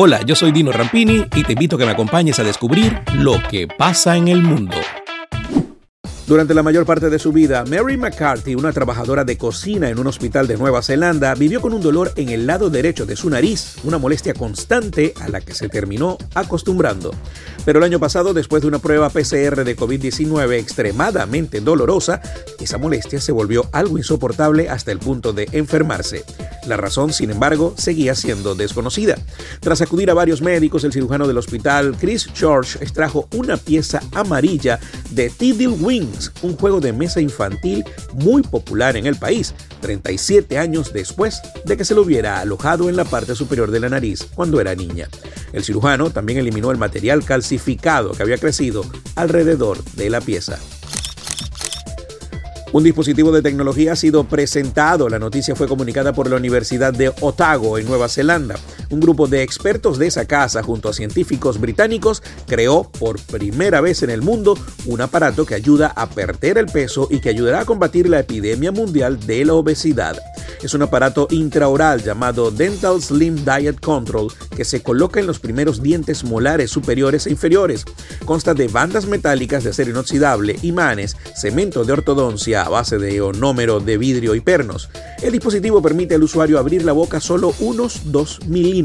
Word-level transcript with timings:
Hola, 0.00 0.22
yo 0.22 0.36
soy 0.36 0.52
Dino 0.52 0.70
Rampini 0.70 1.26
y 1.34 1.42
te 1.42 1.54
invito 1.54 1.74
a 1.74 1.78
que 1.80 1.84
me 1.84 1.90
acompañes 1.90 2.38
a 2.38 2.44
descubrir 2.44 3.00
lo 3.14 3.42
que 3.50 3.66
pasa 3.66 4.16
en 4.16 4.28
el 4.28 4.44
mundo. 4.44 4.76
Durante 6.28 6.54
la 6.54 6.62
mayor 6.62 6.86
parte 6.86 7.10
de 7.10 7.18
su 7.18 7.32
vida, 7.32 7.64
Mary 7.64 7.96
McCarthy, 7.96 8.54
una 8.54 8.72
trabajadora 8.72 9.24
de 9.24 9.36
cocina 9.36 9.88
en 9.88 9.98
un 9.98 10.06
hospital 10.06 10.46
de 10.46 10.56
Nueva 10.56 10.82
Zelanda, 10.82 11.34
vivió 11.34 11.60
con 11.60 11.72
un 11.72 11.80
dolor 11.80 12.12
en 12.14 12.28
el 12.28 12.46
lado 12.46 12.70
derecho 12.70 13.06
de 13.06 13.16
su 13.16 13.28
nariz, 13.28 13.74
una 13.82 13.98
molestia 13.98 14.34
constante 14.34 15.14
a 15.20 15.28
la 15.30 15.40
que 15.40 15.52
se 15.52 15.68
terminó 15.68 16.16
acostumbrando. 16.32 17.10
Pero 17.64 17.80
el 17.80 17.84
año 17.84 17.98
pasado, 17.98 18.34
después 18.34 18.62
de 18.62 18.68
una 18.68 18.78
prueba 18.78 19.10
PCR 19.10 19.64
de 19.64 19.76
COVID-19 19.76 20.60
extremadamente 20.60 21.60
dolorosa, 21.60 22.20
esa 22.60 22.78
molestia 22.78 23.20
se 23.20 23.32
volvió 23.32 23.68
algo 23.72 23.98
insoportable 23.98 24.68
hasta 24.68 24.92
el 24.92 25.00
punto 25.00 25.32
de 25.32 25.48
enfermarse. 25.50 26.24
La 26.68 26.76
razón, 26.76 27.14
sin 27.14 27.30
embargo, 27.30 27.74
seguía 27.78 28.14
siendo 28.14 28.54
desconocida. 28.54 29.16
Tras 29.60 29.80
acudir 29.80 30.10
a 30.10 30.14
varios 30.14 30.42
médicos, 30.42 30.84
el 30.84 30.92
cirujano 30.92 31.26
del 31.26 31.38
hospital, 31.38 31.96
Chris 31.98 32.28
George, 32.34 32.78
extrajo 32.82 33.26
una 33.34 33.56
pieza 33.56 34.02
amarilla 34.12 34.78
de 35.10 35.30
Tiddle 35.30 35.68
Wings, 35.68 36.30
un 36.42 36.58
juego 36.58 36.78
de 36.78 36.92
mesa 36.92 37.22
infantil 37.22 37.86
muy 38.12 38.42
popular 38.42 38.98
en 38.98 39.06
el 39.06 39.16
país, 39.16 39.54
37 39.80 40.58
años 40.58 40.92
después 40.92 41.40
de 41.64 41.78
que 41.78 41.86
se 41.86 41.94
lo 41.94 42.02
hubiera 42.02 42.40
alojado 42.40 42.90
en 42.90 42.96
la 42.96 43.06
parte 43.06 43.34
superior 43.34 43.70
de 43.70 43.80
la 43.80 43.88
nariz 43.88 44.26
cuando 44.34 44.60
era 44.60 44.74
niña. 44.74 45.08
El 45.54 45.64
cirujano 45.64 46.10
también 46.10 46.38
eliminó 46.38 46.70
el 46.70 46.76
material 46.76 47.24
calcificado 47.24 48.12
que 48.12 48.22
había 48.22 48.36
crecido 48.36 48.84
alrededor 49.16 49.82
de 49.94 50.10
la 50.10 50.20
pieza. 50.20 50.58
Un 52.70 52.84
dispositivo 52.84 53.32
de 53.32 53.40
tecnología 53.40 53.92
ha 53.92 53.96
sido 53.96 54.24
presentado. 54.24 55.08
La 55.08 55.18
noticia 55.18 55.56
fue 55.56 55.66
comunicada 55.66 56.12
por 56.12 56.28
la 56.28 56.36
Universidad 56.36 56.92
de 56.92 57.10
Otago, 57.20 57.78
en 57.78 57.86
Nueva 57.86 58.08
Zelanda. 58.10 58.56
Un 58.90 59.00
grupo 59.00 59.26
de 59.26 59.42
expertos 59.42 59.98
de 59.98 60.06
esa 60.06 60.26
casa, 60.26 60.62
junto 60.62 60.88
a 60.88 60.92
científicos 60.92 61.60
británicos, 61.60 62.22
creó 62.46 62.90
por 62.98 63.20
primera 63.20 63.80
vez 63.80 64.02
en 64.02 64.10
el 64.10 64.22
mundo 64.22 64.58
un 64.86 65.00
aparato 65.00 65.44
que 65.44 65.54
ayuda 65.54 65.92
a 65.94 66.08
perder 66.08 66.58
el 66.58 66.66
peso 66.66 67.08
y 67.10 67.20
que 67.20 67.28
ayudará 67.28 67.60
a 67.60 67.64
combatir 67.64 68.08
la 68.08 68.20
epidemia 68.20 68.72
mundial 68.72 69.20
de 69.26 69.44
la 69.44 69.54
obesidad. 69.54 70.18
Es 70.62 70.74
un 70.74 70.82
aparato 70.82 71.28
intraoral 71.30 72.02
llamado 72.02 72.50
Dental 72.50 73.00
Slim 73.00 73.44
Diet 73.44 73.80
Control 73.80 74.32
que 74.56 74.64
se 74.64 74.82
coloca 74.82 75.20
en 75.20 75.26
los 75.26 75.38
primeros 75.38 75.82
dientes 75.82 76.24
molares 76.24 76.70
superiores 76.70 77.26
e 77.26 77.30
inferiores. 77.30 77.84
Consta 78.24 78.54
de 78.54 78.66
bandas 78.66 79.06
metálicas 79.06 79.62
de 79.62 79.70
acero 79.70 79.90
inoxidable, 79.90 80.56
imanes, 80.62 81.16
cemento 81.36 81.84
de 81.84 81.92
ortodoncia 81.92 82.62
a 82.62 82.68
base 82.68 82.98
de 82.98 83.14
ionómero 83.14 83.78
de 83.78 83.98
vidrio 83.98 84.34
y 84.34 84.40
pernos. 84.40 84.88
El 85.22 85.32
dispositivo 85.32 85.80
permite 85.80 86.16
al 86.16 86.24
usuario 86.24 86.58
abrir 86.58 86.84
la 86.84 86.92
boca 86.92 87.20
solo 87.20 87.54
unos 87.60 88.10
2 88.10 88.46
milímetros, 88.46 88.77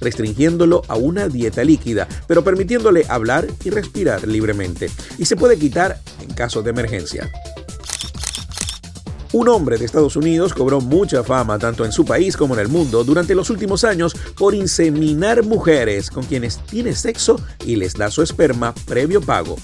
restringiéndolo 0.00 0.82
a 0.88 0.96
una 0.96 1.28
dieta 1.28 1.64
líquida, 1.64 2.08
pero 2.26 2.44
permitiéndole 2.44 3.04
hablar 3.08 3.46
y 3.64 3.70
respirar 3.70 4.26
libremente. 4.26 4.90
Y 5.18 5.24
se 5.24 5.36
puede 5.36 5.58
quitar 5.58 6.00
en 6.20 6.34
caso 6.34 6.62
de 6.62 6.70
emergencia. 6.70 7.30
Un 9.34 9.48
hombre 9.48 9.78
de 9.78 9.84
Estados 9.84 10.14
Unidos 10.14 10.54
cobró 10.54 10.80
mucha 10.80 11.24
fama 11.24 11.58
tanto 11.58 11.84
en 11.84 11.90
su 11.90 12.04
país 12.04 12.36
como 12.36 12.54
en 12.54 12.60
el 12.60 12.68
mundo 12.68 13.02
durante 13.02 13.34
los 13.34 13.50
últimos 13.50 13.82
años 13.82 14.14
por 14.38 14.54
inseminar 14.54 15.42
mujeres 15.42 16.08
con 16.08 16.22
quienes 16.24 16.58
tiene 16.58 16.94
sexo 16.94 17.40
y 17.66 17.74
les 17.74 17.94
da 17.94 18.12
su 18.12 18.22
esperma 18.22 18.72
previo 18.86 19.20
pago. 19.20 19.56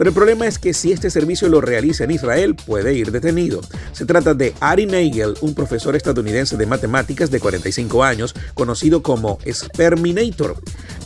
Pero 0.00 0.08
el 0.08 0.14
problema 0.14 0.46
es 0.46 0.58
que 0.58 0.72
si 0.72 0.92
este 0.92 1.10
servicio 1.10 1.50
lo 1.50 1.60
realiza 1.60 2.04
en 2.04 2.10
Israel, 2.10 2.54
puede 2.54 2.94
ir 2.94 3.12
detenido. 3.12 3.60
Se 3.92 4.06
trata 4.06 4.32
de 4.32 4.54
Ari 4.58 4.86
Nagel, 4.86 5.34
un 5.42 5.54
profesor 5.54 5.94
estadounidense 5.94 6.56
de 6.56 6.64
matemáticas 6.64 7.30
de 7.30 7.38
45 7.38 8.02
años, 8.02 8.34
conocido 8.54 9.02
como 9.02 9.38
Sperminator. 9.46 10.56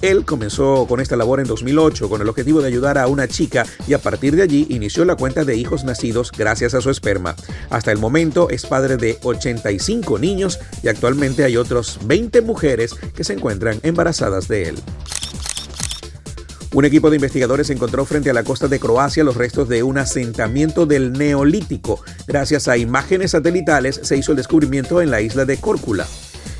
Él 0.00 0.24
comenzó 0.24 0.86
con 0.86 1.00
esta 1.00 1.16
labor 1.16 1.40
en 1.40 1.48
2008 1.48 2.08
con 2.08 2.20
el 2.20 2.28
objetivo 2.28 2.62
de 2.62 2.68
ayudar 2.68 2.96
a 2.96 3.08
una 3.08 3.26
chica 3.26 3.66
y 3.88 3.94
a 3.94 3.98
partir 3.98 4.36
de 4.36 4.42
allí 4.42 4.68
inició 4.70 5.04
la 5.04 5.16
cuenta 5.16 5.44
de 5.44 5.56
hijos 5.56 5.82
nacidos 5.82 6.30
gracias 6.30 6.74
a 6.74 6.80
su 6.80 6.90
esperma. 6.90 7.34
Hasta 7.70 7.90
el 7.90 7.98
momento 7.98 8.48
es 8.48 8.64
padre 8.64 8.96
de 8.96 9.18
85 9.24 10.20
niños 10.20 10.60
y 10.84 10.86
actualmente 10.86 11.42
hay 11.42 11.56
otros 11.56 11.98
20 12.04 12.42
mujeres 12.42 12.94
que 13.16 13.24
se 13.24 13.32
encuentran 13.32 13.80
embarazadas 13.82 14.46
de 14.46 14.68
él. 14.68 14.76
Un 16.74 16.84
equipo 16.84 17.08
de 17.08 17.14
investigadores 17.14 17.70
encontró 17.70 18.04
frente 18.04 18.30
a 18.30 18.32
la 18.32 18.42
costa 18.42 18.66
de 18.66 18.80
Croacia 18.80 19.22
los 19.22 19.36
restos 19.36 19.68
de 19.68 19.84
un 19.84 19.96
asentamiento 19.96 20.86
del 20.86 21.12
Neolítico. 21.12 22.00
Gracias 22.26 22.66
a 22.66 22.76
imágenes 22.76 23.30
satelitales 23.30 24.00
se 24.02 24.16
hizo 24.16 24.32
el 24.32 24.38
descubrimiento 24.38 25.00
en 25.00 25.12
la 25.12 25.20
isla 25.20 25.44
de 25.44 25.56
Córcula. 25.56 26.04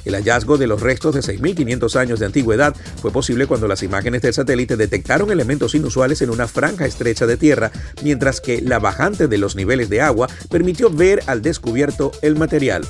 El 0.05 0.15
hallazgo 0.15 0.59
de 0.59 0.67
los 0.67 0.81
restos 0.81 1.15
de 1.15 1.21
6.500 1.21 1.97
años 1.97 2.21
de 2.21 2.27
antigüedad 2.27 2.75
fue 3.01 3.11
posible 3.11 3.47
cuando 3.47 3.69
las 3.69 3.83
imágenes 3.83 4.23
del 4.23 4.35
satélite 4.35 4.77
detectaron 4.77 5.31
elementos 5.31 5.75
inusuales 5.75 6.23
en 6.23 6.31
una 6.31 6.49
franja 6.49 6.87
estrecha 6.87 7.27
de 7.27 7.37
tierra, 7.37 7.73
mientras 8.03 8.41
que 8.41 8.61
la 8.61 8.79
bajante 8.79 9.29
de 9.29 9.39
los 9.39 9.57
niveles 9.57 9.89
de 9.89 10.01
agua 10.01 10.29
permitió 10.51 10.91
ver 10.91 11.23
al 11.27 11.43
descubierto 11.43 12.13
el 12.23 12.37
material. 12.37 12.87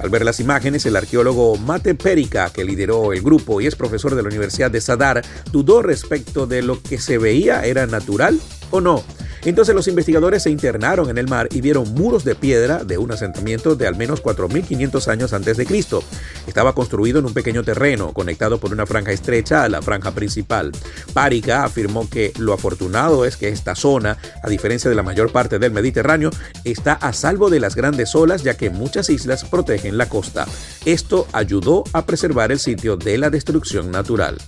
Al 0.00 0.10
ver 0.10 0.24
las 0.24 0.38
imágenes, 0.38 0.86
el 0.86 0.96
arqueólogo 0.96 1.56
Mate 1.56 1.94
Perica, 1.94 2.50
que 2.50 2.64
lideró 2.64 3.12
el 3.12 3.20
grupo 3.20 3.60
y 3.60 3.66
es 3.66 3.74
profesor 3.74 4.14
de 4.14 4.22
la 4.22 4.28
Universidad 4.28 4.70
de 4.70 4.80
Sadar, 4.80 5.24
dudó 5.50 5.82
respecto 5.82 6.46
de 6.46 6.62
lo 6.62 6.80
que 6.82 6.98
se 6.98 7.18
veía 7.18 7.64
era 7.64 7.86
natural 7.86 8.40
o 8.70 8.80
no. 8.80 9.04
Entonces 9.44 9.74
los 9.74 9.88
investigadores 9.88 10.42
se 10.42 10.50
internaron 10.50 11.08
en 11.10 11.18
el 11.18 11.28
mar 11.28 11.48
y 11.50 11.60
vieron 11.60 11.92
muros 11.94 12.24
de 12.24 12.34
piedra 12.34 12.84
de 12.84 12.98
un 12.98 13.12
asentamiento 13.12 13.76
de 13.76 13.86
al 13.86 13.96
menos 13.96 14.22
4.500 14.22 15.08
años 15.08 15.32
antes 15.32 15.56
de 15.56 15.66
Cristo. 15.66 16.02
Estaba 16.46 16.74
construido 16.74 17.18
en 17.18 17.26
un 17.26 17.34
pequeño 17.34 17.62
terreno, 17.62 18.12
conectado 18.12 18.58
por 18.58 18.72
una 18.72 18.86
franja 18.86 19.12
estrecha 19.12 19.62
a 19.62 19.68
la 19.68 19.82
franja 19.82 20.12
principal. 20.12 20.72
Párica 21.12 21.64
afirmó 21.64 22.08
que 22.08 22.32
lo 22.38 22.52
afortunado 22.52 23.24
es 23.24 23.36
que 23.36 23.48
esta 23.48 23.74
zona, 23.74 24.18
a 24.42 24.48
diferencia 24.48 24.90
de 24.90 24.96
la 24.96 25.02
mayor 25.02 25.32
parte 25.32 25.58
del 25.58 25.72
Mediterráneo, 25.72 26.30
está 26.64 26.92
a 26.92 27.12
salvo 27.12 27.50
de 27.50 27.60
las 27.60 27.76
grandes 27.76 28.14
olas 28.14 28.42
ya 28.42 28.56
que 28.56 28.70
muchas 28.70 29.10
islas 29.10 29.44
protegen 29.44 29.98
la 29.98 30.08
costa. 30.08 30.46
Esto 30.84 31.26
ayudó 31.32 31.84
a 31.92 32.06
preservar 32.06 32.52
el 32.52 32.58
sitio 32.58 32.96
de 32.96 33.18
la 33.18 33.30
destrucción 33.30 33.90
natural. 33.90 34.38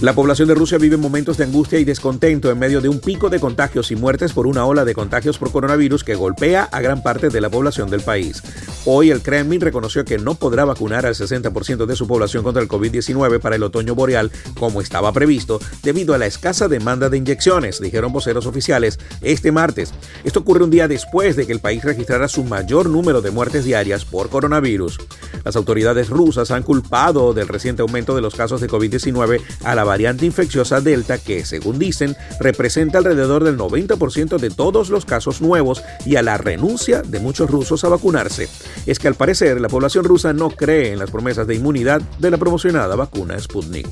La 0.00 0.14
población 0.14 0.46
de 0.46 0.54
Rusia 0.54 0.78
vive 0.78 0.96
momentos 0.96 1.38
de 1.38 1.44
angustia 1.44 1.80
y 1.80 1.84
descontento 1.84 2.52
en 2.52 2.58
medio 2.60 2.80
de 2.80 2.88
un 2.88 3.00
pico 3.00 3.30
de 3.30 3.40
contagios 3.40 3.90
y 3.90 3.96
muertes 3.96 4.32
por 4.32 4.46
una 4.46 4.64
ola 4.64 4.84
de 4.84 4.94
contagios 4.94 5.38
por 5.38 5.50
coronavirus 5.50 6.04
que 6.04 6.14
golpea 6.14 6.62
a 6.70 6.80
gran 6.80 7.02
parte 7.02 7.30
de 7.30 7.40
la 7.40 7.50
población 7.50 7.90
del 7.90 8.02
país. 8.02 8.40
Hoy 8.84 9.10
el 9.10 9.22
Kremlin 9.22 9.60
reconoció 9.60 10.04
que 10.04 10.18
no 10.18 10.36
podrá 10.36 10.64
vacunar 10.64 11.04
al 11.04 11.16
60% 11.16 11.84
de 11.84 11.96
su 11.96 12.06
población 12.06 12.44
contra 12.44 12.62
el 12.62 12.68
COVID-19 12.68 13.40
para 13.40 13.56
el 13.56 13.62
otoño 13.64 13.96
boreal 13.96 14.30
como 14.56 14.80
estaba 14.80 15.12
previsto 15.12 15.58
debido 15.82 16.14
a 16.14 16.18
la 16.18 16.26
escasa 16.26 16.68
demanda 16.68 17.08
de 17.08 17.18
inyecciones, 17.18 17.80
dijeron 17.80 18.12
voceros 18.12 18.46
oficiales 18.46 19.00
este 19.20 19.50
martes. 19.50 19.92
Esto 20.22 20.40
ocurre 20.40 20.62
un 20.62 20.70
día 20.70 20.86
después 20.86 21.34
de 21.34 21.44
que 21.44 21.52
el 21.52 21.60
país 21.60 21.82
registrara 21.82 22.28
su 22.28 22.44
mayor 22.44 22.88
número 22.88 23.20
de 23.20 23.32
muertes 23.32 23.64
diarias 23.64 24.04
por 24.04 24.30
coronavirus. 24.30 24.96
Las 25.44 25.56
autoridades 25.56 26.08
rusas 26.08 26.52
han 26.52 26.62
culpado 26.62 27.34
del 27.34 27.48
reciente 27.48 27.82
aumento 27.82 28.14
de 28.14 28.22
los 28.22 28.36
casos 28.36 28.60
de 28.60 28.68
COVID-19 28.68 29.40
a 29.64 29.74
la 29.74 29.87
variante 29.88 30.24
infecciosa 30.24 30.80
Delta 30.80 31.18
que, 31.18 31.44
según 31.44 31.78
dicen, 31.78 32.16
representa 32.38 32.98
alrededor 32.98 33.42
del 33.42 33.58
90% 33.58 34.38
de 34.38 34.50
todos 34.50 34.90
los 34.90 35.04
casos 35.04 35.40
nuevos 35.40 35.82
y 36.06 36.16
a 36.16 36.22
la 36.22 36.38
renuncia 36.38 37.02
de 37.02 37.18
muchos 37.18 37.50
rusos 37.50 37.82
a 37.82 37.88
vacunarse. 37.88 38.48
Es 38.86 38.98
que 38.98 39.08
al 39.08 39.14
parecer 39.14 39.60
la 39.60 39.68
población 39.68 40.04
rusa 40.04 40.32
no 40.32 40.50
cree 40.50 40.92
en 40.92 40.98
las 40.98 41.10
promesas 41.10 41.46
de 41.46 41.56
inmunidad 41.56 42.00
de 42.18 42.30
la 42.30 42.36
promocionada 42.36 42.94
vacuna 42.94 43.38
Sputnik. 43.40 43.88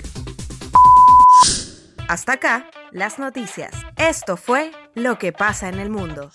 Hasta 2.08 2.34
acá, 2.34 2.70
las 2.92 3.18
noticias. 3.18 3.72
Esto 3.96 4.36
fue 4.36 4.70
Lo 4.94 5.18
que 5.18 5.32
pasa 5.32 5.68
en 5.68 5.80
el 5.80 5.90
mundo. 5.90 6.30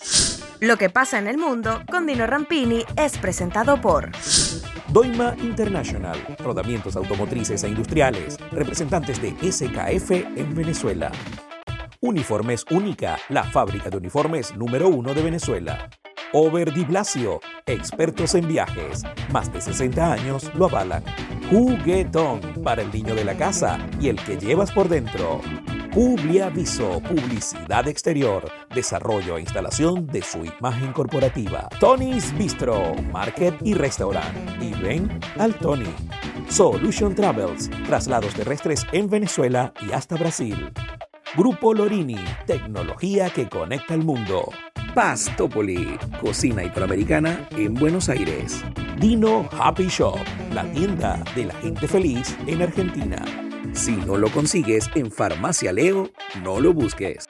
Lo 0.60 0.76
que 0.76 0.90
pasa 0.90 1.18
en 1.18 1.26
el 1.26 1.38
mundo 1.38 1.82
con 1.90 2.06
Dino 2.06 2.26
Rampini 2.26 2.84
es 2.96 3.18
presentado 3.18 3.80
por 3.80 4.12
Doima 4.92 5.34
International, 5.38 6.18
rodamientos 6.38 6.96
automotrices 6.96 7.64
e 7.64 7.68
industriales, 7.68 8.36
representantes 8.50 9.22
de 9.22 9.30
SKF 9.50 10.10
en 10.10 10.54
Venezuela. 10.54 11.10
Uniformes 12.02 12.66
Única, 12.70 13.16
la 13.30 13.42
fábrica 13.42 13.88
de 13.88 13.96
uniformes 13.96 14.54
número 14.54 14.88
uno 14.88 15.14
de 15.14 15.22
Venezuela. 15.22 15.88
Over 16.34 16.74
Di 16.74 16.84
Blasio, 16.84 17.40
expertos 17.64 18.34
en 18.34 18.46
viajes, 18.46 19.04
más 19.32 19.50
de 19.50 19.62
60 19.62 20.12
años 20.12 20.52
lo 20.54 20.66
avalan. 20.66 21.02
Juguetón, 21.50 22.40
para 22.62 22.82
el 22.82 22.92
niño 22.92 23.14
de 23.14 23.24
la 23.24 23.34
casa 23.34 23.78
y 23.98 24.08
el 24.08 24.16
que 24.16 24.36
llevas 24.36 24.72
por 24.72 24.90
dentro. 24.90 25.40
Publiaviso, 25.92 27.02
publicidad 27.02 27.86
exterior, 27.86 28.50
desarrollo 28.74 29.36
e 29.36 29.42
instalación 29.42 30.06
de 30.06 30.22
su 30.22 30.44
imagen 30.44 30.92
corporativa. 30.92 31.68
Tony's 31.78 32.36
Bistro, 32.38 32.94
market 33.12 33.54
y 33.62 33.74
restaurant. 33.74 34.34
Y 34.62 34.72
ven 34.72 35.20
al 35.38 35.54
Tony. 35.54 35.92
Solution 36.48 37.14
Travels, 37.14 37.68
traslados 37.86 38.32
terrestres 38.34 38.86
en 38.92 39.10
Venezuela 39.10 39.74
y 39.86 39.92
hasta 39.92 40.16
Brasil. 40.16 40.72
Grupo 41.36 41.74
Lorini, 41.74 42.24
tecnología 42.46 43.28
que 43.28 43.48
conecta 43.48 43.92
el 43.92 44.02
mundo. 44.02 44.50
Pastopoli, 44.94 45.98
cocina 46.20 46.64
italoamericana 46.64 47.48
en 47.50 47.74
Buenos 47.74 48.08
Aires. 48.08 48.64
Dino 48.98 49.46
Happy 49.58 49.88
Shop 49.88 50.18
la 50.54 50.70
tienda 50.72 51.22
de 51.34 51.46
la 51.46 51.54
gente 51.54 51.88
feliz 51.88 52.36
en 52.46 52.62
Argentina. 52.62 53.41
Si 53.72 53.92
no 53.92 54.16
lo 54.16 54.30
consigues 54.30 54.90
en 54.94 55.10
Farmacia 55.10 55.72
Leo, 55.72 56.10
no 56.42 56.60
lo 56.60 56.72
busques. 56.74 57.26